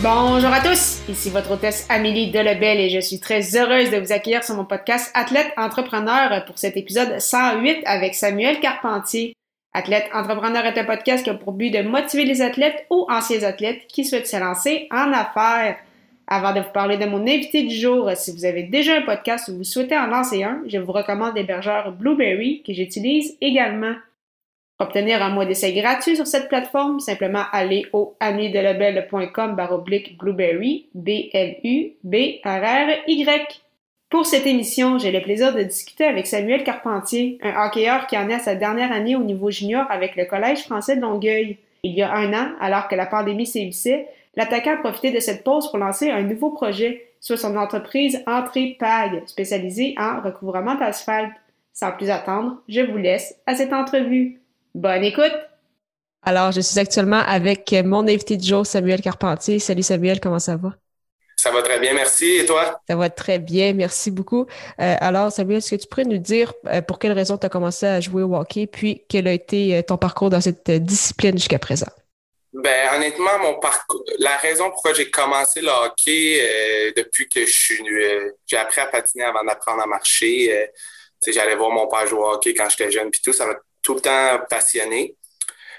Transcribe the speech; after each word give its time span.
Bonjour 0.00 0.52
à 0.52 0.60
tous, 0.60 1.02
ici 1.08 1.28
votre 1.28 1.50
hôtesse 1.50 1.84
Amélie 1.88 2.30
Delebel 2.30 2.78
et 2.78 2.88
je 2.88 3.00
suis 3.00 3.18
très 3.18 3.56
heureuse 3.56 3.90
de 3.90 3.96
vous 3.96 4.12
accueillir 4.12 4.44
sur 4.44 4.54
mon 4.54 4.64
podcast 4.64 5.10
Athlète 5.12 5.52
Entrepreneur 5.56 6.44
pour 6.44 6.56
cet 6.56 6.76
épisode 6.76 7.18
108 7.18 7.82
avec 7.84 8.14
Samuel 8.14 8.60
Carpentier. 8.60 9.34
Athlète 9.74 10.08
Entrepreneur 10.14 10.64
est 10.64 10.78
un 10.78 10.84
podcast 10.84 11.24
qui 11.24 11.30
a 11.30 11.34
pour 11.34 11.50
but 11.50 11.70
de 11.70 11.82
motiver 11.82 12.24
les 12.24 12.42
athlètes 12.42 12.86
ou 12.90 13.08
anciens 13.10 13.42
athlètes 13.42 13.88
qui 13.88 14.04
souhaitent 14.04 14.28
se 14.28 14.36
lancer 14.36 14.86
en 14.92 15.12
affaires. 15.12 15.78
Avant 16.28 16.52
de 16.52 16.60
vous 16.60 16.72
parler 16.72 16.96
de 16.96 17.06
mon 17.06 17.22
invité 17.22 17.64
du 17.64 17.74
jour, 17.74 18.08
si 18.14 18.30
vous 18.30 18.44
avez 18.44 18.62
déjà 18.62 18.98
un 18.98 19.02
podcast 19.02 19.48
ou 19.48 19.56
vous 19.56 19.64
souhaitez 19.64 19.98
en 19.98 20.06
lancer 20.06 20.44
un, 20.44 20.62
je 20.68 20.78
vous 20.78 20.92
recommande 20.92 21.34
l'hébergeur 21.34 21.90
Blueberry 21.90 22.62
que 22.64 22.72
j'utilise 22.72 23.36
également. 23.40 23.94
Obtenir 24.80 25.20
un 25.24 25.30
mois 25.30 25.44
d'essai 25.44 25.72
gratuit 25.72 26.14
sur 26.14 26.28
cette 26.28 26.48
plateforme, 26.48 27.00
simplement 27.00 27.42
aller 27.50 27.86
au 27.92 28.14
amidelabel.com 28.20 29.56
baroblique 29.56 30.16
blueberry, 30.18 30.86
B-L-U-B-R-R-Y. 30.94 32.02
Pour 34.08 34.24
cette 34.24 34.46
émission, 34.46 34.96
j'ai 34.98 35.10
le 35.10 35.20
plaisir 35.20 35.52
de 35.52 35.62
discuter 35.64 36.04
avec 36.04 36.28
Samuel 36.28 36.62
Carpentier, 36.62 37.38
un 37.42 37.66
hockeyeur 37.66 38.06
qui 38.06 38.16
en 38.16 38.28
est 38.28 38.34
à 38.34 38.38
sa 38.38 38.54
dernière 38.54 38.92
année 38.92 39.16
au 39.16 39.24
niveau 39.24 39.50
junior 39.50 39.84
avec 39.90 40.14
le 40.14 40.26
Collège 40.26 40.62
français 40.62 40.94
de 40.94 41.00
Longueuil. 41.00 41.58
Il 41.82 41.92
y 41.92 42.02
a 42.02 42.14
un 42.14 42.32
an, 42.32 42.52
alors 42.60 42.86
que 42.86 42.94
la 42.94 43.06
pandémie 43.06 43.46
sévissait, 43.46 44.06
l'attaquant 44.36 44.74
a 44.74 44.76
profité 44.76 45.10
de 45.10 45.18
cette 45.18 45.42
pause 45.42 45.68
pour 45.70 45.78
lancer 45.78 46.08
un 46.08 46.22
nouveau 46.22 46.50
projet, 46.50 47.04
soit 47.20 47.36
son 47.36 47.56
entreprise 47.56 48.22
Entrée 48.28 48.76
Pag, 48.78 49.24
spécialisée 49.26 49.96
en 49.98 50.20
recouvrement 50.20 50.76
d'asphalte. 50.76 51.32
Sans 51.72 51.90
plus 51.90 52.10
attendre, 52.10 52.62
je 52.68 52.80
vous 52.80 52.96
laisse 52.96 53.36
à 53.46 53.56
cette 53.56 53.72
entrevue. 53.72 54.40
Bonne 54.78 55.02
écoute! 55.02 55.32
Alors, 56.22 56.52
je 56.52 56.60
suis 56.60 56.78
actuellement 56.78 57.18
avec 57.26 57.74
mon 57.84 58.06
invité 58.06 58.36
de 58.36 58.44
jour, 58.44 58.64
Samuel 58.64 59.00
Carpentier. 59.00 59.58
Salut 59.58 59.82
Samuel, 59.82 60.20
comment 60.20 60.38
ça 60.38 60.56
va? 60.56 60.76
Ça 61.34 61.50
va 61.50 61.62
très 61.62 61.80
bien, 61.80 61.94
merci. 61.94 62.36
Et 62.36 62.46
toi? 62.46 62.80
Ça 62.88 62.94
va 62.94 63.10
très 63.10 63.40
bien, 63.40 63.72
merci 63.72 64.12
beaucoup. 64.12 64.46
Euh, 64.80 64.94
alors, 65.00 65.32
Samuel, 65.32 65.58
est-ce 65.58 65.74
que 65.74 65.82
tu 65.82 65.88
pourrais 65.88 66.04
nous 66.04 66.18
dire 66.18 66.52
euh, 66.68 66.80
pour 66.80 67.00
quelle 67.00 67.10
raison 67.10 67.36
tu 67.36 67.44
as 67.44 67.48
commencé 67.48 67.86
à 67.86 68.00
jouer 68.00 68.22
au 68.22 68.36
hockey, 68.36 68.68
puis 68.68 69.02
quel 69.08 69.26
a 69.26 69.32
été 69.32 69.78
euh, 69.78 69.82
ton 69.82 69.96
parcours 69.96 70.30
dans 70.30 70.40
cette 70.40 70.70
discipline 70.70 71.36
jusqu'à 71.36 71.58
présent? 71.58 71.90
Ben, 72.52 72.94
honnêtement, 72.94 73.36
mon 73.40 73.58
parcours, 73.58 74.04
la 74.20 74.36
raison 74.36 74.70
pourquoi 74.70 74.94
j'ai 74.94 75.10
commencé 75.10 75.60
le 75.60 75.70
hockey 75.70 76.92
depuis 76.96 77.28
que 77.28 77.44
je 77.44 77.50
suis 77.50 77.82
j'ai 78.46 78.56
appris 78.56 78.80
à 78.80 78.86
patiner 78.86 79.24
avant 79.24 79.42
d'apprendre 79.42 79.82
à 79.82 79.86
marcher. 79.86 80.68
j'allais 81.26 81.56
voir 81.56 81.70
mon 81.70 81.88
père 81.88 82.06
jouer 82.06 82.20
au 82.20 82.30
hockey 82.30 82.54
quand 82.54 82.68
j'étais 82.70 82.92
jeune, 82.92 83.10
puis 83.10 83.20
tout, 83.20 83.32
ça 83.32 83.44
m'a 83.44 83.54
tout 83.88 83.94
le 83.94 84.00
temps 84.02 84.44
passionné. 84.50 85.16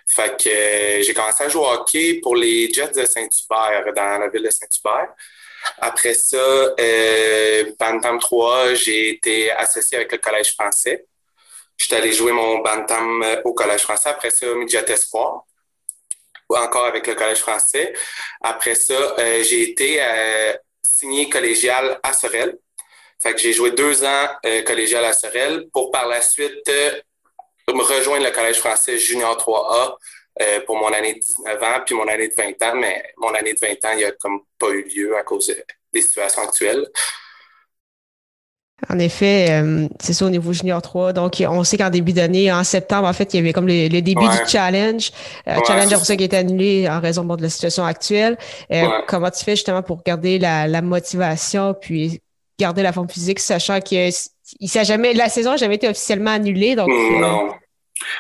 Fait 0.08 0.36
que 0.36 0.50
euh, 0.50 1.04
j'ai 1.04 1.14
commencé 1.14 1.44
à 1.44 1.50
jouer 1.50 1.62
au 1.62 1.70
hockey 1.70 2.20
pour 2.24 2.36
les 2.36 2.74
Jets 2.74 2.94
de 2.94 3.06
Saint-Hubert, 3.06 3.94
dans 3.96 4.18
la 4.18 4.28
ville 4.30 4.42
de 4.42 4.50
Saint-Hubert. 4.50 5.14
Après 5.78 6.16
ça, 6.16 6.38
euh, 6.38 7.72
Bantam 7.80 8.18
3, 8.18 8.74
j'ai 8.74 9.10
été 9.10 9.52
associé 9.52 9.98
avec 9.98 10.12
le 10.12 10.18
Collège 10.18 10.54
français. 10.54 11.06
J'étais 11.78 11.98
allé 11.98 12.12
jouer 12.12 12.32
mon 12.32 12.58
Bantam 12.64 13.22
euh, 13.22 13.42
au 13.46 13.54
Collège 13.54 13.82
français. 13.82 14.10
Après 14.10 14.32
ça, 14.32 14.48
Midget 14.56 14.92
Espoir, 14.92 15.44
encore 16.50 16.88
avec 16.88 17.06
le 17.06 17.14
Collège 17.14 17.42
français. 17.42 17.94
Après 18.42 18.74
ça, 18.74 19.16
j'ai 19.44 19.70
été 19.70 20.02
signé 20.82 21.30
collégial 21.30 22.00
à 22.02 22.14
Sorel. 22.14 22.58
Fait 23.22 23.34
que 23.34 23.40
j'ai 23.40 23.54
joué 23.54 23.70
deux 23.70 24.04
ans 24.04 24.28
collégial 24.66 25.06
à 25.06 25.14
Sorel 25.14 25.70
pour 25.72 25.92
par 25.92 26.08
la 26.08 26.22
suite 26.22 26.72
rejoindre 27.90 28.26
le 28.26 28.32
Collège 28.32 28.60
français 28.60 28.98
Junior 28.98 29.38
3A 29.38 29.96
euh, 30.42 30.60
pour 30.66 30.78
mon 30.78 30.88
année 30.88 31.16
de 31.16 31.20
19 31.20 31.64
ans, 31.64 31.82
puis 31.86 31.96
mon 31.96 32.08
année 32.08 32.30
de 32.30 32.34
20 32.36 32.62
ans, 32.64 32.76
mais 32.76 33.04
mon 33.18 33.34
année 33.34 33.54
de 33.54 33.60
20 33.60 33.72
ans, 33.86 33.92
il 33.94 33.98
n'y 33.98 34.04
a 34.06 34.12
comme 34.14 34.40
pas 34.58 34.70
eu 34.70 34.84
lieu 34.84 35.18
à 35.18 35.24
cause 35.24 35.54
des 35.92 36.02
situations 36.02 36.44
actuelles. 36.44 36.88
En 38.90 38.98
effet, 38.98 39.48
euh, 39.50 39.88
c'est 40.00 40.14
ça 40.14 40.26
au 40.26 40.30
niveau 40.30 40.54
junior 40.54 40.82
3. 40.82 41.12
Donc, 41.12 41.44
on 41.46 41.66
sait 41.66 41.78
qu'en 41.78 41.90
début 41.90 42.14
d'année, 42.14 42.50
en 42.50 42.64
septembre, 42.64 43.10
en 43.10 43.12
fait, 43.12 43.34
il 43.34 43.38
y 43.38 43.40
avait 43.42 43.52
comme 43.52 43.68
le, 43.68 43.90
début 43.90 44.14
du 44.14 44.48
challenge. 44.48 45.12
Euh, 45.50 45.58
challenge 45.68 45.94
pour 45.94 46.06
ça 46.06 46.16
qui 46.16 46.24
été 46.24 46.38
annulé 46.38 46.88
en 46.88 47.02
raison 47.02 47.26
de 47.26 47.42
la 47.42 47.50
situation 47.50 47.84
actuelle. 47.84 48.38
Comment 49.08 49.32
tu 49.32 49.44
fais 49.44 49.58
justement 49.58 49.84
pour 49.84 50.02
garder 50.04 50.40
la, 50.40 50.82
motivation 50.82 51.74
puis 51.74 52.22
garder 52.58 52.82
la 52.82 52.94
forme 52.94 53.10
physique, 53.10 53.40
sachant 53.40 53.82
que 53.82 54.10
il 54.60 54.70
jamais, 54.70 55.14
la 55.14 55.30
saison 55.30 55.52
n'a 55.52 55.58
jamais 55.58 55.76
été 55.76 55.90
officiellement 55.90 56.32
annulée. 56.32 56.76
Donc, 56.76 56.88
non. 56.88 57.50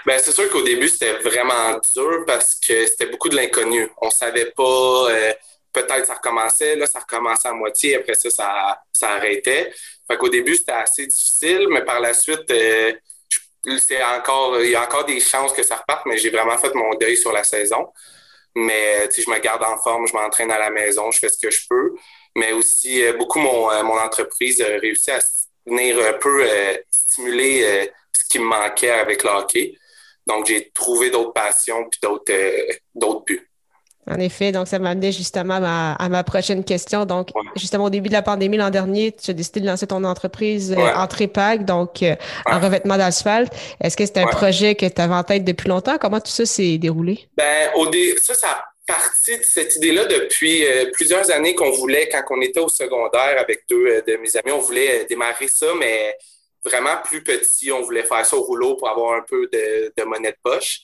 Ben, 0.06 0.19
c'est 0.22 0.31
sûr 0.31 0.50
qu'au 0.50 0.62
début, 0.62 0.90
c'était 0.90 1.13
vraiment 1.19 1.79
dur 1.95 2.23
parce 2.25 2.56
que 2.56 2.85
c'était 2.88 3.07
beaucoup 3.07 3.29
de 3.29 3.35
l'inconnu. 3.35 3.90
On 4.01 4.09
savait 4.09 4.51
pas, 4.51 4.63
euh, 4.63 5.34
peut-être 5.73 6.06
ça 6.06 6.16
recommençait, 6.16 6.75
là, 6.75 6.85
ça 6.85 7.00
recommençait 7.00 7.47
à 7.47 7.53
moitié, 7.53 7.95
après 7.97 8.16
ça, 8.16 8.29
ça, 8.91 9.09
arrêtait. 9.09 9.72
Fait 10.07 10.18
qu'au 10.18 10.29
début, 10.29 10.56
c'était 10.56 10.72
assez 10.73 11.07
difficile, 11.07 11.68
mais 11.69 11.84
par 11.84 12.00
la 12.00 12.13
suite, 12.13 12.50
euh, 12.51 12.94
c'est 13.79 14.03
encore, 14.03 14.59
il 14.62 14.72
y 14.72 14.75
a 14.75 14.84
encore 14.84 15.06
des 15.06 15.19
chances 15.19 15.53
que 15.53 15.63
ça 15.63 15.78
reparte, 15.78 16.06
mais 16.06 16.18
j'ai 16.18 16.29
vraiment 16.29 16.57
fait 16.57 16.73
mon 16.73 16.95
deuil 16.95 17.18
sur 17.18 17.31
la 17.31 17.44
saison. 17.44 17.91
Mais, 18.56 19.09
je 19.16 19.29
me 19.29 19.39
garde 19.39 19.63
en 19.63 19.78
forme, 19.78 20.07
je 20.07 20.13
m'entraîne 20.13 20.51
à 20.51 20.59
la 20.59 20.69
maison, 20.72 21.12
je 21.12 21.19
fais 21.19 21.29
ce 21.29 21.38
que 21.38 21.51
je 21.51 21.62
peux. 21.69 21.95
Mais 22.35 22.51
aussi, 22.53 23.03
euh, 23.03 23.13
beaucoup 23.13 23.39
mon, 23.39 23.84
mon 23.84 24.00
entreprise 24.00 24.62
a 24.62 24.66
réussi 24.79 25.12
à 25.12 25.19
venir 25.66 26.00
un 26.06 26.13
peu 26.13 26.45
stimuler 26.89 27.91
qui 28.29 28.40
me 28.40 28.45
manquait 28.45 28.91
avec 28.91 29.23
le 29.23 29.29
hockey. 29.29 29.73
Donc, 30.28 30.45
j'ai 30.45 30.69
trouvé 30.73 31.09
d'autres 31.09 31.34
passions 31.34 31.90
puis 31.90 32.00
d'autres 32.01 32.31
euh, 32.31 32.73
d'autres 32.94 33.25
buts. 33.25 33.45
En 34.07 34.19
effet, 34.19 34.51
donc 34.51 34.67
ça 34.67 34.79
m'amenait 34.79 35.12
justement 35.12 35.59
à 35.62 36.09
ma, 36.09 36.23
prochaine 36.23 36.63
question. 36.63 37.06
Donc, 37.06 37.29
justement, 37.56 37.85
au 37.85 37.89
début 37.91 38.09
de 38.09 38.13
la 38.13 38.23
pandémie 38.23 38.57
l'an 38.57 38.72
dernier, 38.72 39.12
tu 39.12 39.29
as 39.29 39.34
décidé 39.35 39.59
de 39.59 39.68
lancer 39.68 39.85
ton 39.85 40.03
entreprise 40.03 40.73
euh, 40.75 40.94
en 40.95 41.06
Trépac, 41.06 41.63
donc 41.63 42.01
euh, 42.01 42.16
en 42.47 42.59
revêtement 42.59 42.97
d'asphalte. 42.97 43.53
Est-ce 43.79 43.95
que 43.95 44.06
c'était 44.07 44.22
un 44.22 44.28
projet 44.28 44.73
que 44.73 44.88
tu 44.88 45.00
avais 45.00 45.13
en 45.13 45.23
tête 45.23 45.44
depuis 45.44 45.69
longtemps? 45.69 46.00
Comment 46.00 46.19
tout 46.19 46.31
ça 46.31 46.47
s'est 46.47 46.79
déroulé? 46.79 47.28
Ben, 47.38 47.69
au 47.75 47.88
dé... 47.88 48.16
ça, 48.19 48.34
ça 48.34 48.47
a 48.50 48.66
parti 48.88 49.38
de 49.38 49.44
cette 49.44 49.75
idée-là 49.75 50.06
depuis 50.06 50.63
plusieurs 50.94 51.29
années 51.29 51.53
qu'on 51.53 51.72
voulait, 51.72 52.09
quand 52.09 52.23
on 52.31 52.41
était 52.41 52.62
au 52.62 52.69
secondaire 52.69 53.35
avec 53.39 53.66
deux 53.69 54.01
de 54.07 54.18
mes 54.18 54.35
amis, 54.38 54.51
on 54.51 54.59
voulait 54.62 55.06
démarrer 55.07 55.47
ça, 55.47 55.68
mais 55.79 56.16
vraiment 56.63 56.97
plus 57.03 57.23
petit. 57.23 57.71
On 57.71 57.81
voulait 57.81 58.03
faire 58.03 58.25
ça 58.25 58.35
au 58.35 58.43
rouleau 58.43 58.75
pour 58.75 58.89
avoir 58.89 59.13
un 59.13 59.21
peu 59.21 59.47
de, 59.51 60.03
monnaie 60.03 60.31
de 60.31 60.37
poche. 60.43 60.81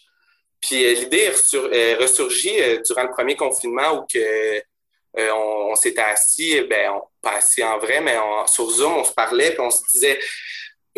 Puis 0.61 0.85
euh, 0.85 0.93
l'idée 0.93 1.31
est 1.71 1.95
ressurgie 1.95 2.59
euh, 2.59 2.81
durant 2.81 3.03
le 3.03 3.11
premier 3.11 3.35
confinement 3.35 3.99
où 3.99 4.05
que, 4.05 4.17
euh, 4.17 5.31
on, 5.33 5.75
s'était 5.75 6.01
assis, 6.01 6.61
ben, 6.61 6.99
pas 7.21 7.33
assis 7.33 7.63
en 7.63 7.77
vrai, 7.77 8.01
mais 8.01 8.17
sur 8.47 8.69
Zoom, 8.69 8.93
on 8.93 9.03
se 9.03 9.13
parlait, 9.13 9.51
puis 9.51 9.61
on 9.61 9.69
se 9.69 9.81
disait 9.91 10.19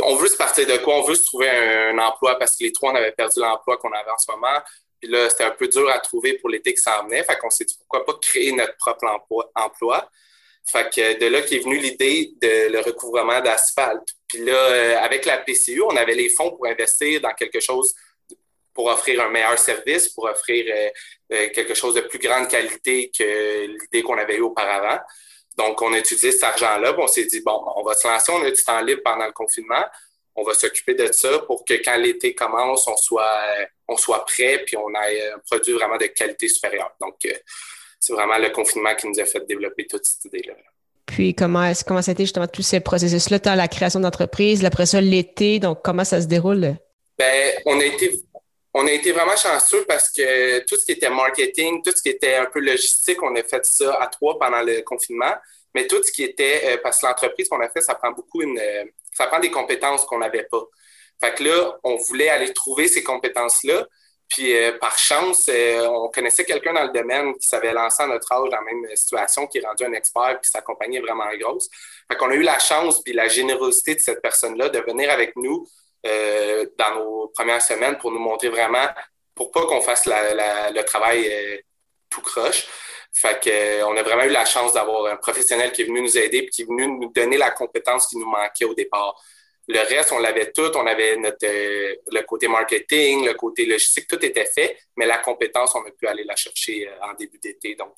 on 0.03 0.15
veut 0.15 0.27
se 0.27 0.37
partir 0.37 0.67
de 0.67 0.77
quoi? 0.77 0.97
On 0.97 1.01
veut 1.01 1.15
se 1.15 1.25
trouver 1.25 1.49
un, 1.49 1.97
emploi 1.97 2.37
parce 2.37 2.55
que 2.55 2.63
les 2.63 2.71
trois, 2.71 2.91
on 2.91 2.95
avait 2.95 3.11
perdu 3.11 3.39
l'emploi 3.39 3.77
qu'on 3.77 3.91
avait 3.91 4.11
en 4.11 4.17
ce 4.17 4.31
moment. 4.31 4.61
Puis 4.99 5.09
là, 5.09 5.29
c'était 5.29 5.43
un 5.43 5.51
peu 5.51 5.67
dur 5.67 5.89
à 5.89 5.99
trouver 5.99 6.33
pour 6.33 6.49
l'été 6.49 6.73
qui 6.73 6.81
s'en 6.81 7.03
venait. 7.05 7.23
Fait 7.23 7.37
qu'on 7.37 7.49
s'est 7.49 7.65
dit 7.65 7.75
pourquoi 7.77 8.05
pas 8.05 8.13
créer 8.21 8.51
notre 8.51 8.75
propre 8.77 9.05
emploi? 9.55 10.09
Fait 10.69 10.89
que 10.93 11.19
de 11.19 11.27
là 11.27 11.41
qu'est 11.41 11.59
venue 11.59 11.77
l'idée 11.77 12.33
de 12.41 12.69
le 12.69 12.79
recouvrement 12.81 13.39
d'asphalte. 13.39 14.09
Puis 14.27 14.43
là, 14.43 14.53
euh, 14.53 14.97
avec 14.99 15.25
la 15.25 15.37
PCU, 15.37 15.81
on 15.81 15.95
avait 15.95 16.15
les 16.15 16.29
fonds 16.29 16.51
pour 16.51 16.67
investir 16.67 17.21
dans 17.21 17.33
quelque 17.33 17.61
chose 17.61 17.93
pour 18.73 18.87
offrir 18.87 19.21
un 19.23 19.29
meilleur 19.29 19.57
service, 19.57 20.09
pour 20.09 20.25
offrir 20.25 20.65
euh, 20.69 20.89
euh, 21.33 21.49
quelque 21.49 21.73
chose 21.73 21.95
de 21.95 22.01
plus 22.01 22.19
grande 22.19 22.47
qualité 22.47 23.09
que 23.17 23.65
l'idée 23.65 24.03
qu'on 24.03 24.17
avait 24.17 24.35
eue 24.35 24.41
auparavant. 24.41 24.99
Donc, 25.57 25.81
on 25.81 25.91
a 25.93 25.97
utilisé 25.97 26.31
cet 26.31 26.43
argent-là. 26.43 26.93
On 26.95 27.07
s'est 27.07 27.25
dit, 27.25 27.41
bon, 27.41 27.59
on 27.75 27.81
va 27.81 27.95
se 27.95 28.07
lancer, 28.07 28.31
on 28.31 28.43
a 28.43 28.51
du 28.51 28.63
temps 28.63 28.79
libre 28.81 29.01
pendant 29.03 29.25
le 29.25 29.31
confinement. 29.31 29.83
On 30.35 30.43
va 30.43 30.53
s'occuper 30.53 30.93
de 30.93 31.11
ça 31.11 31.39
pour 31.39 31.65
que 31.65 31.73
quand 31.83 31.97
l'été 31.97 32.35
commence, 32.35 32.87
on 32.87 32.95
soit, 32.97 33.41
on 33.87 33.97
soit 33.97 34.23
prêt 34.25 34.63
puis 34.63 34.77
on 34.77 34.93
ait 34.93 35.31
un 35.31 35.39
produit 35.39 35.73
vraiment 35.73 35.97
de 35.97 36.05
qualité 36.05 36.47
supérieure. 36.47 36.91
Donc, 37.01 37.15
c'est 37.99 38.13
vraiment 38.13 38.37
le 38.37 38.49
confinement 38.49 38.95
qui 38.95 39.07
nous 39.07 39.19
a 39.19 39.25
fait 39.25 39.45
développer 39.47 39.85
toute 39.87 40.05
cette 40.05 40.25
idée-là. 40.25 40.53
Puis 41.05 41.33
comment 41.33 41.71
comment 41.85 42.01
ça 42.01 42.11
a 42.11 42.13
été 42.13 42.23
justement 42.23 42.47
tous 42.47 42.61
ces 42.61 42.79
processus-là, 42.79 43.55
la 43.55 43.67
création 43.67 43.99
d'entreprise, 43.99 44.63
après 44.65 44.85
ça 44.85 45.01
l'été, 45.01 45.59
donc 45.59 45.79
comment 45.83 46.03
ça 46.03 46.21
se 46.21 46.27
déroule? 46.27 46.75
Ben, 47.17 47.53
on 47.65 47.79
a 47.79 47.85
été 47.85 48.11
on 48.73 48.85
a 48.85 48.91
été 48.91 49.11
vraiment 49.11 49.35
chanceux 49.35 49.85
parce 49.87 50.09
que 50.09 50.59
tout 50.65 50.75
ce 50.75 50.85
qui 50.85 50.91
était 50.91 51.09
marketing, 51.09 51.81
tout 51.83 51.91
ce 51.95 52.01
qui 52.01 52.09
était 52.09 52.35
un 52.35 52.45
peu 52.45 52.59
logistique, 52.59 53.23
on 53.23 53.35
a 53.35 53.41
fait 53.41 53.65
ça 53.65 53.95
à 53.99 54.07
trois 54.07 54.37
pendant 54.37 54.61
le 54.61 54.81
confinement. 54.81 55.33
Mais 55.73 55.87
tout 55.87 56.01
ce 56.03 56.11
qui 56.11 56.23
était, 56.23 56.61
euh, 56.65 56.77
parce 56.83 57.01
que 57.01 57.07
l'entreprise 57.07 57.49
qu'on 57.49 57.59
a 57.59 57.69
fait, 57.69 57.81
ça 57.81 57.95
prend 57.95 58.11
beaucoup 58.11 58.41
une, 58.41 58.59
ça 59.13 59.27
prend 59.27 59.39
des 59.39 59.49
compétences 59.49 60.05
qu'on 60.05 60.19
n'avait 60.19 60.43
pas. 60.43 60.63
Fait 61.19 61.33
que 61.33 61.43
là, 61.43 61.77
on 61.83 61.95
voulait 61.95 62.29
aller 62.29 62.53
trouver 62.53 62.87
ces 62.87 63.03
compétences-là. 63.03 63.87
Puis 64.29 64.55
euh, 64.55 64.77
par 64.77 64.97
chance, 64.97 65.49
euh, 65.49 65.87
on 65.87 66.09
connaissait 66.09 66.43
quelqu'un 66.43 66.73
dans 66.73 66.83
le 66.83 66.91
domaine 66.91 67.33
qui 67.37 67.47
s'avait 67.47 67.73
lancé 67.73 68.03
à 68.03 68.07
notre 68.07 68.31
âge 68.31 68.49
dans 68.49 68.57
la 68.57 68.61
même 68.61 68.85
situation, 68.95 69.47
qui 69.47 69.59
est 69.59 69.65
rendu 69.65 69.85
un 69.85 69.93
expert, 69.93 70.39
puis 70.41 70.51
sa 70.51 70.61
compagnie 70.61 70.99
vraiment 70.99 71.25
grosse. 71.39 71.69
Fait 72.11 72.17
qu'on 72.17 72.29
a 72.29 72.35
eu 72.35 72.43
la 72.43 72.59
chance 72.59 73.01
puis 73.03 73.13
la 73.13 73.27
générosité 73.27 73.95
de 73.95 73.99
cette 73.99 74.21
personne-là 74.21 74.69
de 74.69 74.79
venir 74.79 75.09
avec 75.09 75.35
nous 75.35 75.65
euh, 76.05 76.65
dans 76.77 76.95
nos 76.95 77.27
premières 77.29 77.61
semaines 77.61 77.97
pour 77.97 78.11
nous 78.11 78.19
montrer 78.19 78.49
vraiment 78.49 78.87
pour 79.33 79.51
pas 79.51 79.65
qu'on 79.65 79.81
fasse 79.81 80.05
le 80.07 80.81
travail 80.83 81.63
tout 82.09 82.21
croche. 82.21 82.67
Fait 83.13 83.39
que, 83.43 83.49
euh, 83.49 83.87
on 83.87 83.97
a 83.97 84.03
vraiment 84.03 84.23
eu 84.23 84.29
la 84.29 84.45
chance 84.45 84.73
d'avoir 84.73 85.11
un 85.11 85.15
professionnel 85.15 85.71
qui 85.71 85.81
est 85.81 85.85
venu 85.85 86.01
nous 86.01 86.17
aider 86.17 86.37
et 86.37 86.45
qui 86.47 86.61
est 86.61 86.65
venu 86.65 86.87
nous 86.87 87.11
donner 87.11 87.37
la 87.37 87.49
compétence 87.49 88.07
qui 88.07 88.17
nous 88.17 88.29
manquait 88.29 88.65
au 88.65 88.75
départ. 88.75 89.19
Le 89.67 89.79
reste, 89.79 90.11
on 90.13 90.19
l'avait 90.19 90.51
tout. 90.51 90.71
On 90.75 90.87
avait 90.87 91.17
notre, 91.17 91.45
le 91.45 92.21
côté 92.25 92.47
marketing, 92.47 93.25
le 93.25 93.33
côté 93.33 93.65
logistique, 93.65 94.07
tout 94.07 94.23
était 94.23 94.45
fait, 94.45 94.77
mais 94.95 95.05
la 95.05 95.17
compétence, 95.17 95.75
on 95.75 95.81
a 95.81 95.91
pu 95.91 96.07
aller 96.07 96.23
la 96.23 96.35
chercher 96.35 96.89
en 97.01 97.13
début 97.13 97.39
d'été. 97.39 97.75
Donc, 97.75 97.97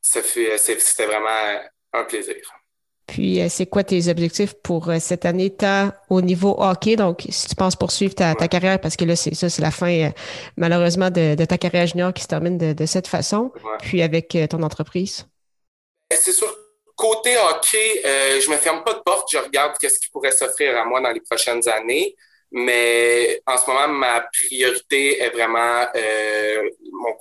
ça 0.00 0.22
fait, 0.22 0.58
c'était 0.58 1.06
vraiment 1.06 1.60
un 1.92 2.04
plaisir. 2.04 2.36
Puis, 3.06 3.40
euh, 3.40 3.48
c'est 3.50 3.66
quoi 3.66 3.84
tes 3.84 4.08
objectifs 4.08 4.54
pour 4.62 4.88
euh, 4.88 4.96
cette 4.98 5.26
année, 5.26 5.50
tant 5.50 5.92
au 6.08 6.22
niveau 6.22 6.54
hockey? 6.58 6.96
Donc, 6.96 7.26
si 7.28 7.48
tu 7.48 7.54
penses 7.54 7.76
poursuivre 7.76 8.14
ta, 8.14 8.34
carrière, 8.34 8.80
parce 8.80 8.96
que 8.96 9.04
là, 9.04 9.16
c'est 9.16 9.34
ça, 9.34 9.50
c'est 9.50 9.60
la 9.62 9.70
fin, 9.70 9.90
euh, 9.90 10.10
malheureusement, 10.56 11.10
de, 11.10 11.44
ta 11.44 11.58
carrière 11.58 11.86
junior 11.86 12.12
qui 12.14 12.22
se 12.22 12.28
termine 12.28 12.56
de, 12.56 12.86
cette 12.86 13.08
façon, 13.08 13.52
puis 13.80 14.02
avec 14.02 14.36
ton 14.48 14.62
entreprise. 14.62 15.26
Ben, 16.10 16.18
c'est 16.20 16.32
sûr. 16.32 16.61
Côté 17.14 17.36
hockey, 17.36 18.02
je 18.40 18.50
me 18.50 18.56
ferme 18.56 18.82
pas 18.82 18.94
de 18.94 19.00
porte. 19.00 19.30
Je 19.30 19.38
regarde 19.38 19.76
qu'est-ce 19.78 20.00
qui 20.00 20.08
pourrait 20.08 20.32
s'offrir 20.32 20.78
à 20.78 20.84
moi 20.84 21.00
dans 21.00 21.10
les 21.10 21.20
prochaines 21.20 21.68
années. 21.68 22.16
Mais 22.50 23.42
en 23.46 23.56
ce 23.58 23.68
moment, 23.68 23.88
ma 23.88 24.20
priorité 24.20 25.20
est 25.20 25.30
vraiment 25.30 25.86
mon, 26.92 27.14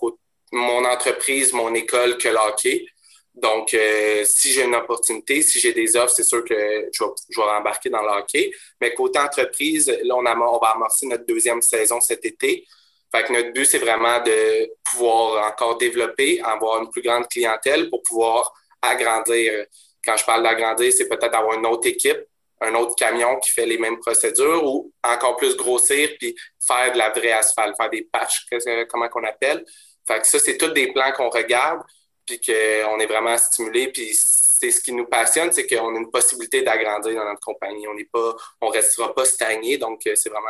mon 0.54 0.86
entreprise, 0.86 1.52
mon 1.52 1.74
école 1.74 2.18
que 2.18 2.30
le 2.30 2.38
hockey. 2.38 2.86
Donc, 3.34 3.74
euh, 3.74 4.24
si 4.26 4.52
j'ai 4.52 4.64
une 4.64 4.76
opportunité, 4.76 5.42
si 5.42 5.60
j'ai 5.60 5.74
des 5.74 5.96
offres, 5.96 6.14
c'est 6.14 6.24
sûr 6.24 6.44
que 6.44 6.90
je 6.92 7.04
vais, 7.04 7.42
embarquer 7.42 7.90
dans 7.90 8.02
le 8.02 8.10
hockey. 8.10 8.52
Mais 8.80 8.94
côté 8.94 9.20
entreprise, 9.20 9.88
là, 10.04 10.16
on, 10.16 10.26
on 10.26 10.60
va 10.60 10.68
amorcer 10.76 11.08
notre 11.08 11.26
deuxième 11.26 11.62
saison 11.62 12.02
cet 12.02 12.26
été. 12.26 12.66
Fait 13.14 13.24
que 13.24 13.34
notre 13.34 13.52
but, 13.52 13.66
c'est 13.66 13.80
vraiment 13.80 14.22
de 14.22 14.72
pouvoir 14.84 15.48
encore 15.48 15.78
développer, 15.78 16.42
avoir 16.42 16.82
une 16.82 16.90
plus 16.90 17.02
grande 17.02 17.28
clientèle 17.28 17.90
pour 17.90 18.04
pouvoir 18.04 18.54
agrandir. 18.82 19.66
Quand 20.04 20.18
je 20.18 20.26
parle 20.26 20.44
d'agrandir, 20.44 20.92
c'est 20.92 21.08
peut-être 21.08 21.36
avoir 21.36 21.58
une 21.58 21.66
autre 21.66 21.88
équipe, 21.88 22.20
un 22.62 22.74
autre 22.76 22.96
camion 22.96 23.40
qui 23.40 23.52
fait 23.52 23.66
les 23.66 23.78
mêmes 23.78 24.00
procédures 24.00 24.64
ou 24.66 24.92
encore 25.04 25.38
plus 25.38 25.56
grossir 25.56 26.10
puis 26.20 26.36
faire 26.66 26.92
de 26.92 26.98
la 26.98 27.10
vraie 27.10 27.32
asphalte, 27.32 27.76
faire 27.76 27.90
des 27.90 28.08
patchs, 28.12 28.46
comment 28.90 29.10
qu'on 29.10 29.24
appelle. 29.24 29.64
Fait 30.08 30.20
que 30.20 30.28
ça, 30.28 30.40
c'est 30.40 30.58
tous 30.58 30.70
des 30.70 30.92
plans 30.92 31.12
qu'on 31.12 31.30
regarde 31.30 31.82
puis 32.26 32.40
qu'on 32.40 33.00
est 33.00 33.06
vraiment 33.06 33.38
stimulé. 33.38 33.92
Puis 33.92 34.12
c'est 34.14 34.72
ce 34.72 34.82
qui 34.82 34.94
nous 34.94 35.06
passionne, 35.06 35.52
c'est 35.52 35.68
qu'on 35.68 35.96
a 35.96 35.98
une 35.98 36.12
possibilité 36.12 36.62
d'agrandir 36.62 37.16
dans 37.16 37.26
notre 37.26 37.42
compagnie. 37.42 37.88
On 37.88 37.96
n'est 37.96 38.10
pas, 38.12 38.36
on 38.62 38.68
restera 38.68 39.14
pas 39.14 39.26
stagné. 39.26 39.78
Donc, 39.78 40.06
euh, 40.06 40.14
c'est 40.16 40.30
vraiment 40.30 40.48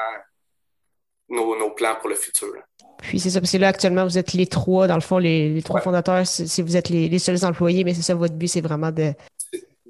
nos, 1.32 1.70
plans 1.72 1.96
pour 2.00 2.10
le 2.10 2.16
futur. 2.16 2.54
Puis 3.00 3.20
c'est 3.20 3.30
ça, 3.32 3.40
parce 3.40 3.52
que 3.52 3.58
là, 3.58 3.70
actuellement, 3.70 4.04
vous 4.04 4.18
êtes 4.18 4.34
les 4.34 4.48
trois, 4.48 4.88
dans 4.88 4.96
le 4.96 5.02
fond, 5.02 5.18
les, 5.18 5.62
trois 5.64 5.82
fondateurs, 5.82 6.26
si 6.26 6.62
vous 6.62 6.78
êtes 6.78 6.90
les, 6.90 7.20
seuls 7.20 7.44
employés, 7.46 7.84
mais 7.84 7.94
c'est 7.94 8.02
ça, 8.02 8.16
votre 8.16 8.36
but, 8.36 8.48
c'est 8.48 8.62
vraiment 8.62 8.92
de... 8.92 9.14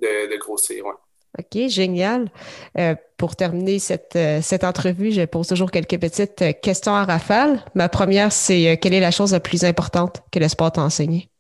De, 0.01 0.38
grossir, 0.39 0.83
oui. 0.85 0.93
OK, 1.38 1.69
génial. 1.69 2.29
Euh, 2.77 2.95
pour 3.17 3.35
terminer 3.35 3.79
cette, 3.79 4.15
euh, 4.15 4.39
cette 4.41 4.63
entrevue, 4.63 5.11
je 5.11 5.21
pose 5.21 5.47
toujours 5.47 5.69
quelques 5.69 5.99
petites 5.99 6.59
questions 6.61 6.93
à 6.93 7.05
rafale. 7.05 7.63
Ma 7.75 7.87
première, 7.87 8.31
c'est 8.31 8.77
quelle 8.81 8.94
est 8.94 8.99
la 8.99 9.11
chose 9.11 9.31
la 9.31 9.39
plus 9.39 9.63
importante 9.63 10.23
que 10.31 10.39
le 10.39 10.47
sport 10.47 10.71
t'a 10.71 10.81
enseigné? 10.81 11.31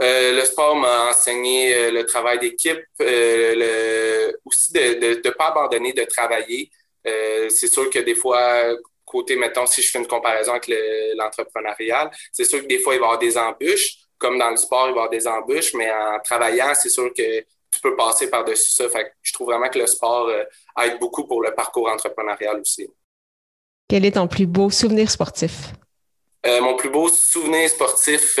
Euh, 0.00 0.32
le 0.32 0.44
sport 0.44 0.76
m'a 0.76 1.10
enseigné 1.10 1.74
euh, 1.74 1.90
le 1.90 2.06
travail 2.06 2.38
d'équipe, 2.38 2.80
euh, 3.02 4.32
aussi 4.46 4.72
de 4.72 5.20
ne 5.26 5.30
pas 5.30 5.48
abandonner 5.48 5.92
de 5.92 6.04
travailler. 6.04 6.70
c'est 7.04 7.66
sûr 7.66 7.90
que 7.90 7.98
des 7.98 8.14
fois, 8.14 8.64
côté, 9.10 9.36
mettons, 9.36 9.66
si 9.66 9.82
je 9.82 9.90
fais 9.90 9.98
une 9.98 10.06
comparaison 10.06 10.52
avec 10.52 10.70
l'entrepreneurial, 11.16 12.10
c'est 12.32 12.44
sûr 12.44 12.60
que 12.62 12.66
des 12.66 12.78
fois, 12.78 12.94
il 12.94 13.00
va 13.00 13.06
y 13.06 13.08
avoir 13.08 13.18
des 13.18 13.36
embûches. 13.36 13.96
Comme 14.18 14.38
dans 14.38 14.50
le 14.50 14.56
sport, 14.56 14.88
il 14.88 14.94
va 14.94 15.02
y 15.02 15.04
avoir 15.04 15.10
des 15.10 15.26
embûches, 15.26 15.74
mais 15.74 15.90
en 15.90 16.20
travaillant, 16.22 16.72
c'est 16.74 16.90
sûr 16.90 17.12
que 17.14 17.40
tu 17.40 17.80
peux 17.82 17.96
passer 17.96 18.28
par-dessus 18.28 18.70
ça. 18.70 18.88
Fait 18.88 19.12
je 19.22 19.32
trouve 19.32 19.48
vraiment 19.48 19.68
que 19.68 19.78
le 19.78 19.86
sport 19.86 20.30
aide 20.82 20.98
beaucoup 20.98 21.26
pour 21.26 21.42
le 21.42 21.54
parcours 21.54 21.88
entrepreneurial 21.88 22.60
aussi. 22.60 22.88
Quel 23.88 24.04
est 24.04 24.12
ton 24.12 24.28
plus 24.28 24.46
beau 24.46 24.70
souvenir 24.70 25.10
sportif? 25.10 25.72
mon 26.62 26.74
plus 26.74 26.88
beau 26.88 27.08
souvenir 27.08 27.68
sportif, 27.68 28.38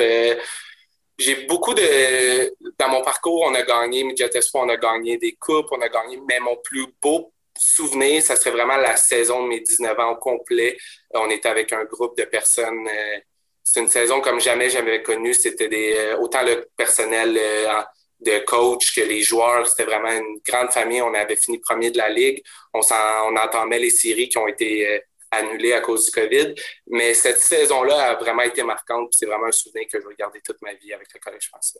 j'ai 1.20 1.46
beaucoup 1.46 1.74
de. 1.74 2.54
Dans 2.78 2.88
mon 2.88 3.02
parcours, 3.02 3.42
on 3.46 3.54
a 3.54 3.62
gagné, 3.62 4.04
Midget 4.04 4.30
Espoir, 4.34 4.64
on 4.64 4.68
a 4.70 4.76
gagné 4.76 5.18
des 5.18 5.32
coupes, 5.32 5.68
on 5.70 5.80
a 5.80 5.88
gagné, 5.88 6.18
mais 6.26 6.40
mon 6.40 6.56
plus 6.56 6.86
beau 7.00 7.32
souvenir, 7.60 8.22
ça 8.22 8.36
serait 8.36 8.50
vraiment 8.50 8.76
la 8.76 8.96
saison 8.96 9.42
de 9.42 9.48
mes 9.48 9.60
19 9.60 9.98
ans 9.98 10.12
au 10.12 10.16
complet. 10.16 10.76
On 11.14 11.28
était 11.30 11.48
avec 11.48 11.72
un 11.72 11.84
groupe 11.84 12.16
de 12.16 12.24
personnes. 12.24 12.88
Euh, 12.88 13.18
c'est 13.62 13.80
une 13.80 13.88
saison 13.88 14.20
comme 14.20 14.40
jamais 14.40 14.70
j'avais 14.70 15.02
connu. 15.02 15.34
C'était 15.34 15.68
des 15.68 15.94
euh, 15.96 16.18
autant 16.18 16.42
le 16.42 16.68
personnel 16.76 17.36
euh, 17.38 17.82
de 18.20 18.38
coach 18.44 18.94
que 18.94 19.02
les 19.02 19.22
joueurs. 19.22 19.66
C'était 19.66 19.84
vraiment 19.84 20.12
une 20.12 20.40
grande 20.46 20.70
famille. 20.70 21.02
On 21.02 21.14
avait 21.14 21.36
fini 21.36 21.58
premier 21.58 21.90
de 21.90 21.98
la 21.98 22.08
ligue. 22.08 22.42
On, 22.72 22.80
on 22.80 23.36
entendait 23.36 23.78
les 23.78 23.90
séries 23.90 24.28
qui 24.28 24.38
ont 24.38 24.48
été 24.48 25.02
annulé 25.30 25.72
à 25.72 25.80
cause 25.80 26.06
du 26.06 26.10
COVID. 26.12 26.54
Mais 26.88 27.14
cette 27.14 27.38
saison-là 27.38 28.10
a 28.10 28.14
vraiment 28.16 28.42
été 28.42 28.62
marquante. 28.62 29.12
C'est 29.12 29.26
vraiment 29.26 29.46
un 29.46 29.52
souvenir 29.52 29.86
que 29.90 30.00
je 30.00 30.06
vais 30.06 30.14
garder 30.14 30.40
toute 30.44 30.60
ma 30.62 30.74
vie 30.74 30.92
avec 30.92 31.08
le 31.14 31.20
Collège 31.20 31.48
français. 31.48 31.78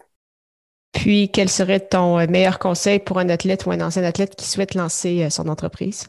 Puis, 0.93 1.31
quel 1.33 1.49
serait 1.49 1.81
ton 1.81 2.19
euh, 2.19 2.27
meilleur 2.27 2.59
conseil 2.59 2.99
pour 2.99 3.19
un 3.19 3.29
athlète 3.29 3.67
ou 3.67 3.71
un 3.71 3.81
ancien 3.81 4.05
athlète 4.05 4.35
qui 4.37 4.47
souhaite 4.47 4.75
lancer 4.75 5.25
euh, 5.25 5.31
son 5.31 5.49
entreprise? 5.49 6.09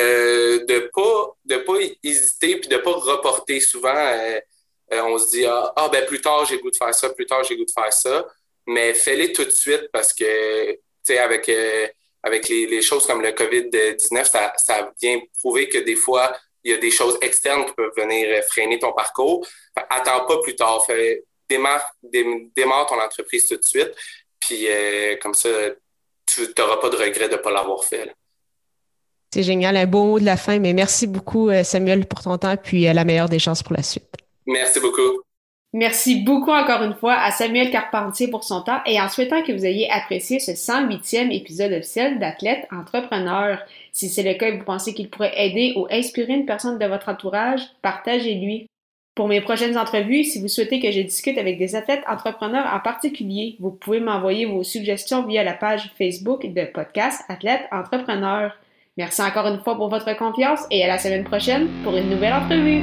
Euh, 0.00 0.64
de 0.64 0.90
pas 0.94 1.36
de 1.44 1.56
pas 1.56 1.74
hésiter 2.02 2.56
puis 2.56 2.68
de 2.68 2.78
pas 2.78 2.92
reporter 2.92 3.60
souvent 3.60 4.10
on 4.90 5.18
se 5.18 5.30
dit 5.36 5.44
ah, 5.44 5.70
ah, 5.76 5.90
ben 5.92 6.06
plus 6.06 6.20
tard 6.20 6.46
j'ai 6.46 6.58
goût 6.58 6.70
de 6.70 6.76
faire 6.76 6.94
ça 6.94 7.10
plus 7.10 7.26
tard 7.26 7.44
j'ai 7.44 7.56
goût 7.56 7.66
de 7.66 7.70
faire 7.70 7.92
ça 7.92 8.26
mais 8.66 8.94
fais-les 8.94 9.34
tout 9.34 9.44
de 9.44 9.50
suite 9.50 9.90
parce 9.92 10.14
que 10.14 10.72
tu 10.72 10.78
sais 11.02 11.18
avec 11.18 11.46
avec 12.22 12.48
les, 12.48 12.82
choses 12.82 13.06
comme 13.06 13.22
le 13.22 13.30
COVID-19, 13.30 14.24
ça, 14.24 14.52
ça 14.56 14.92
vient 15.00 15.20
prouver 15.38 15.68
que 15.68 15.78
des 15.78 15.96
fois, 15.96 16.32
il 16.62 16.72
y 16.72 16.74
a 16.74 16.78
des 16.78 16.90
choses 16.90 17.18
externes 17.20 17.64
qui 17.66 17.72
peuvent 17.72 17.92
venir 17.96 18.42
freiner 18.44 18.78
ton 18.78 18.92
parcours. 18.92 19.46
attends 19.74 20.24
pas 20.26 20.38
plus 20.40 20.54
tard. 20.54 20.84
Démarre, 21.52 21.94
démarre 22.56 22.86
ton 22.86 23.00
entreprise 23.00 23.46
tout 23.46 23.56
de 23.56 23.64
suite. 23.64 23.92
Puis 24.40 24.66
euh, 24.68 25.16
comme 25.20 25.34
ça, 25.34 25.48
tu 26.26 26.42
n'auras 26.58 26.76
pas 26.78 26.90
de 26.90 26.96
regret 26.96 27.28
de 27.28 27.34
ne 27.34 27.38
pas 27.38 27.50
l'avoir 27.50 27.84
fait. 27.84 28.12
C'est 29.32 29.42
génial. 29.42 29.76
Un 29.76 29.86
beau 29.86 30.04
mot 30.04 30.20
de 30.20 30.24
la 30.24 30.36
fin, 30.36 30.58
mais 30.58 30.72
merci 30.72 31.06
beaucoup, 31.06 31.48
euh, 31.48 31.64
Samuel, 31.64 32.06
pour 32.06 32.22
ton 32.22 32.36
temps, 32.36 32.56
puis 32.56 32.86
euh, 32.86 32.92
la 32.92 33.04
meilleure 33.04 33.28
des 33.28 33.38
chances 33.38 33.62
pour 33.62 33.74
la 33.74 33.82
suite. 33.82 34.14
Merci 34.46 34.80
beaucoup. 34.80 35.22
Merci 35.74 36.20
beaucoup 36.20 36.50
encore 36.50 36.82
une 36.82 36.94
fois 36.94 37.14
à 37.14 37.30
Samuel 37.30 37.70
Carpentier 37.70 38.28
pour 38.28 38.44
son 38.44 38.60
temps 38.60 38.80
et 38.84 39.00
en 39.00 39.08
souhaitant 39.08 39.42
que 39.42 39.52
vous 39.52 39.64
ayez 39.64 39.90
apprécié 39.90 40.38
ce 40.38 40.50
108e 40.50 41.32
épisode 41.32 41.72
officiel 41.72 42.18
d'Athlète 42.18 42.66
Entrepreneur. 42.70 43.58
Si 43.90 44.10
c'est 44.10 44.22
le 44.22 44.34
cas 44.34 44.48
et 44.48 44.58
vous 44.58 44.64
pensez 44.64 44.92
qu'il 44.92 45.08
pourrait 45.08 45.32
aider 45.34 45.72
ou 45.76 45.86
inspirer 45.90 46.34
une 46.34 46.44
personne 46.44 46.78
de 46.78 46.84
votre 46.84 47.08
entourage, 47.08 47.62
partagez-lui. 47.80 48.66
Pour 49.14 49.28
mes 49.28 49.42
prochaines 49.42 49.76
entrevues, 49.76 50.24
si 50.24 50.40
vous 50.40 50.48
souhaitez 50.48 50.80
que 50.80 50.90
je 50.90 51.02
discute 51.02 51.36
avec 51.36 51.58
des 51.58 51.76
athlètes 51.76 52.02
entrepreneurs 52.08 52.66
en 52.72 52.80
particulier, 52.80 53.56
vous 53.60 53.70
pouvez 53.70 54.00
m'envoyer 54.00 54.46
vos 54.46 54.62
suggestions 54.62 55.26
via 55.26 55.44
la 55.44 55.52
page 55.52 55.92
Facebook 55.98 56.46
de 56.46 56.64
podcast 56.64 57.22
Athlète 57.28 57.60
Entrepreneur. 57.70 58.56
Merci 58.96 59.20
encore 59.20 59.48
une 59.48 59.60
fois 59.60 59.76
pour 59.76 59.90
votre 59.90 60.16
confiance 60.16 60.60
et 60.70 60.82
à 60.82 60.86
la 60.86 60.98
semaine 60.98 61.24
prochaine 61.24 61.68
pour 61.84 61.94
une 61.94 62.08
nouvelle 62.08 62.32
entrevue. 62.32 62.80